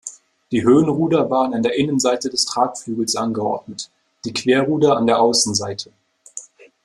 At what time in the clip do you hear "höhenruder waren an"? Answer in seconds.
0.63-1.61